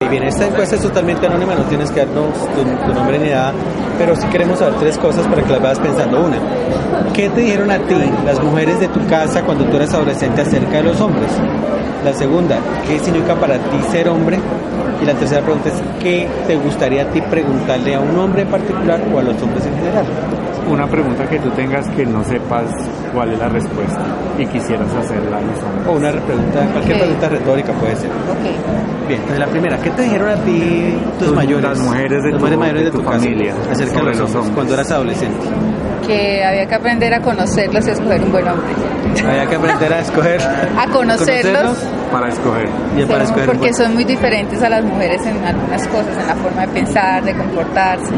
Y 0.00 0.06
bien, 0.06 0.22
esta 0.22 0.46
encuesta 0.46 0.76
es 0.76 0.82
totalmente 0.82 1.26
anónima, 1.26 1.56
no 1.56 1.64
tienes 1.64 1.90
que 1.90 1.98
darnos 1.98 2.32
tu, 2.54 2.62
tu, 2.62 2.94
nombre 2.94 3.18
ni 3.18 3.30
nada, 3.30 3.52
pero 3.98 4.14
sí 4.16 4.26
queremos 4.28 4.58
saber 4.58 4.74
tres 4.78 4.96
cosas 4.98 5.26
para 5.26 5.42
que 5.42 5.52
las 5.52 5.60
vayas 5.62 5.78
pensando. 5.80 6.24
Una, 6.24 6.36
¿qué 7.12 7.28
te 7.30 7.40
dijeron 7.40 7.70
a 7.70 7.78
ti 7.78 7.94
las 8.24 8.42
mujeres 8.42 8.78
de 8.80 8.88
tu 8.88 9.04
casa 9.06 9.42
cuando 9.42 9.64
tú 9.64 9.76
eras 9.76 9.92
adolescente 9.94 10.40
acerca 10.42 10.78
de 10.78 10.82
los 10.84 11.00
hombres? 11.00 11.30
La 12.04 12.12
segunda, 12.14 12.56
¿qué 12.86 12.98
significa 13.00 13.34
para 13.34 13.56
ti 13.58 13.76
ser 13.90 14.08
hombre? 14.08 14.38
Y 15.02 15.04
la 15.04 15.14
tercera 15.14 15.42
pregunta 15.42 15.68
es, 15.68 15.74
¿qué 16.00 16.28
te 16.46 16.56
gustaría 16.56 17.02
a 17.02 17.06
ti 17.06 17.20
preguntarle 17.20 17.94
a 17.94 18.00
un 18.00 18.16
hombre 18.18 18.42
en 18.42 18.48
particular 18.48 19.00
o 19.12 19.18
a 19.18 19.22
los 19.22 19.40
hombres 19.42 19.66
en 19.66 19.74
general? 19.76 20.04
Una 20.70 20.86
pregunta 20.86 21.24
que 21.26 21.38
tú 21.38 21.48
tengas 21.50 21.88
que 21.90 22.04
no 22.04 22.22
sepas 22.24 22.64
cuál 23.14 23.32
es 23.32 23.38
la 23.38 23.48
respuesta 23.48 24.00
y 24.38 24.44
quisieras 24.46 24.88
hacerla 24.94 25.38
a 25.38 25.40
los 25.40 25.56
hombres. 25.62 25.86
O 25.88 25.92
una 25.92 26.10
pregunta, 26.12 26.66
cualquier 26.72 26.98
pregunta 26.98 27.28
retórica 27.28 27.72
puede 27.72 27.96
ser. 27.96 28.10
Ok. 28.10 29.08
Bien, 29.08 29.20
entonces 29.22 29.38
la 29.38 29.46
primera, 29.46 29.78
¿qué 29.78 29.90
te 29.90 30.02
dijeron 30.02 30.28
a 30.28 30.34
ti 30.36 30.94
tus 31.18 31.28
Tus- 31.28 31.36
mayores? 31.36 31.64
las 31.64 31.78
mujeres 31.80 32.22
de 32.22 32.30
tu- 32.30 32.36
mujeres 32.38 32.58
mayores 32.58 32.80
de 32.80 32.84
de 32.84 32.90
tu, 32.90 32.98
tu 32.98 33.04
casa 33.04 33.18
familia 33.18 33.54
acerca 33.88 34.08
de 34.10 34.14
sobre 34.14 34.18
los 34.18 34.18
los 34.18 34.28
hombres 34.28 34.36
hombres? 34.36 34.54
cuando 34.54 34.74
eras 34.74 34.90
adolescente? 34.90 35.46
Que 36.06 36.44
había 36.44 36.66
que 36.66 36.74
aprender 36.74 37.12
a 37.14 37.20
conocerlos 37.20 37.86
y 37.86 37.90
a 37.90 37.92
escoger 37.92 38.22
un 38.22 38.32
buen 38.32 38.48
hombre. 38.48 38.72
Había 39.28 39.46
que 39.46 39.56
aprender 39.56 39.92
a 39.92 39.98
escoger. 40.00 40.40
A 40.78 40.86
conocerlos. 40.90 41.76
Para 42.10 42.28
escoger. 42.28 42.68
y 42.96 43.04
para 43.04 43.18
Sí, 43.18 43.24
escoger 43.24 43.40
un 43.42 43.46
porque 43.56 43.58
buen- 43.58 43.74
son 43.74 43.94
muy 43.94 44.04
diferentes 44.04 44.62
a 44.62 44.68
las 44.70 44.84
mujeres 44.84 45.20
en 45.26 45.44
algunas 45.44 45.86
cosas, 45.88 46.16
en 46.18 46.26
la 46.26 46.34
forma 46.36 46.62
de 46.62 46.68
pensar, 46.68 47.22
de 47.24 47.34
comportarse. 47.34 48.14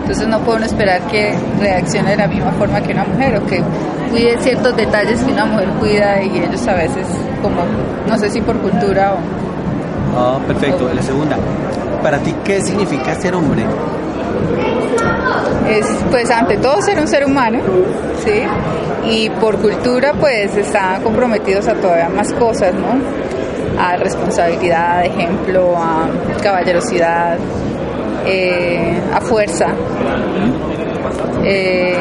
Entonces 0.00 0.26
no 0.26 0.40
puedo 0.40 0.64
esperar 0.64 1.00
que 1.02 1.32
reaccione 1.60 2.10
de 2.12 2.16
la 2.16 2.26
misma 2.26 2.50
forma 2.52 2.80
que 2.80 2.92
una 2.92 3.04
mujer 3.04 3.36
o 3.36 3.46
que 3.46 3.62
cuide 4.10 4.36
ciertos 4.40 4.74
detalles 4.74 5.22
que 5.22 5.30
una 5.32 5.44
mujer 5.44 5.68
cuida 5.78 6.20
y 6.22 6.38
ellos 6.38 6.66
a 6.66 6.74
veces 6.74 7.06
como, 7.42 7.60
no 8.08 8.18
sé 8.18 8.30
si 8.30 8.40
por 8.40 8.56
cultura 8.58 9.12
o... 9.14 9.18
Ah, 10.18 10.38
perfecto. 10.46 10.90
La 10.92 11.02
segunda, 11.02 11.36
¿para 12.02 12.18
ti 12.18 12.34
qué 12.42 12.60
significa 12.62 13.14
ser 13.14 13.34
hombre? 13.36 13.64
Es 15.68 15.86
pues 16.10 16.30
ante 16.30 16.56
todo 16.56 16.80
ser 16.82 16.98
un 16.98 17.08
ser 17.08 17.24
humano, 17.24 17.58
¿sí? 18.24 18.42
Y 19.10 19.30
por 19.30 19.58
cultura 19.58 20.12
pues 20.18 20.56
están 20.56 21.02
comprometidos 21.02 21.68
a 21.68 21.74
todavía 21.74 22.08
más 22.08 22.32
cosas, 22.32 22.74
¿no? 22.74 23.00
A 23.80 23.96
responsabilidad, 23.96 25.04
ejemplo, 25.04 25.76
a 25.76 26.08
caballerosidad, 26.42 27.38
eh, 28.26 29.00
a 29.12 29.20
fuerza. 29.20 29.68
Eh, 31.44 31.98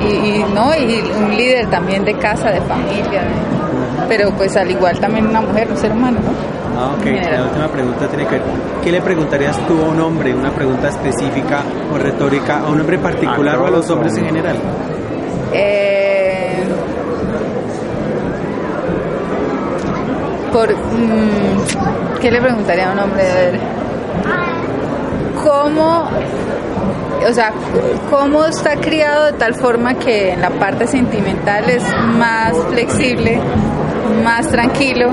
y, 0.00 0.04
y, 0.04 0.44
no 0.54 0.74
y 0.74 1.02
un 1.16 1.36
líder 1.36 1.66
también 1.68 2.04
de 2.04 2.14
casa, 2.14 2.50
de 2.50 2.60
familia, 2.62 3.22
pero 4.08 4.30
pues 4.32 4.56
al 4.56 4.70
igual 4.70 4.98
también 4.98 5.26
una 5.26 5.40
mujer, 5.40 5.68
un 5.70 5.76
ser 5.76 5.92
humano, 5.92 6.18
¿no? 6.20 6.56
Ah, 6.78 6.90
ok. 6.94 7.06
La 7.06 7.42
última 7.44 7.68
pregunta 7.68 8.06
tiene 8.06 8.24
que 8.26 8.32
ver, 8.32 8.42
¿qué 8.84 8.92
le 8.92 9.00
preguntarías 9.00 9.58
tú 9.66 9.80
a 9.82 9.88
un 9.88 10.00
hombre? 10.00 10.34
Una 10.34 10.50
pregunta 10.50 10.88
específica 10.88 11.62
o 11.92 11.96
retórica 11.96 12.60
a 12.60 12.68
un 12.68 12.80
hombre 12.80 12.98
particular 12.98 13.58
o 13.58 13.66
a 13.66 13.70
los 13.70 13.88
hombres 13.90 14.16
en 14.18 14.26
general? 14.26 14.56
Eh, 15.54 16.64
por, 20.52 20.70
mm, 20.70 22.18
¿Qué 22.20 22.30
le 22.30 22.40
preguntaría 22.42 22.90
a 22.90 22.92
un 22.92 22.98
hombre? 22.98 23.22
A 23.22 23.34
ver, 23.34 23.60
¿Cómo, 25.42 26.08
o 27.28 27.32
sea, 27.32 27.52
cómo 28.10 28.44
está 28.44 28.76
criado 28.76 29.26
de 29.26 29.32
tal 29.32 29.54
forma 29.54 29.94
que 29.94 30.32
en 30.32 30.40
la 30.40 30.50
parte 30.50 30.86
sentimental 30.86 31.68
es 31.68 31.82
más 32.16 32.56
flexible, 32.68 33.38
más 34.24 34.46
tranquilo 34.48 35.10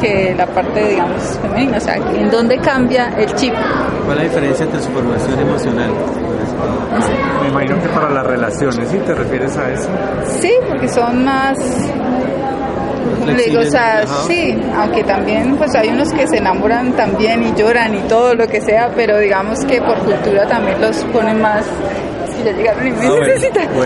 que 0.00 0.34
la 0.36 0.46
parte, 0.46 0.88
digamos, 0.88 1.38
femenina? 1.40 1.78
O 1.78 1.80
sea, 1.80 1.96
¿en 1.96 2.30
dónde 2.30 2.58
cambia 2.58 3.14
el 3.16 3.34
chip? 3.34 3.54
¿Cuál 4.04 4.18
es 4.18 4.24
la 4.24 4.28
diferencia 4.28 4.64
entre 4.64 4.80
su 4.80 4.90
formación 4.90 5.40
emocional? 5.40 5.90
Me 7.42 7.48
imagino 7.48 7.80
que 7.80 7.88
para 7.88 8.10
las 8.10 8.26
relaciones, 8.26 8.88
¿sí 8.88 8.98
te 8.98 9.14
refieres 9.14 9.56
a 9.56 9.70
eso? 9.70 9.88
Sí, 10.40 10.52
porque 10.68 10.88
son 10.88 11.24
más 11.24 11.56
digo, 13.36 13.60
o 13.60 13.64
sea, 13.70 14.00
Ajá. 14.02 14.24
sí, 14.26 14.56
aunque 14.76 15.04
también 15.04 15.56
pues 15.56 15.74
hay 15.74 15.88
unos 15.88 16.12
que 16.12 16.26
se 16.26 16.38
enamoran 16.38 16.92
también 16.92 17.42
y 17.42 17.54
lloran 17.54 17.94
y 17.94 17.98
todo 18.08 18.34
lo 18.34 18.46
que 18.48 18.60
sea, 18.60 18.90
pero 18.94 19.18
digamos 19.18 19.64
que 19.64 19.80
por 19.80 19.98
cultura 19.98 20.46
también 20.46 20.80
los 20.80 20.96
ponen 21.04 21.40
más, 21.40 21.64
ya 22.44 22.52
llegaron 22.52 22.86
y 22.86 22.90
me 22.90 23.06
Ah, 23.06 23.10
bueno. 23.10 23.26
necesitan. 23.26 23.68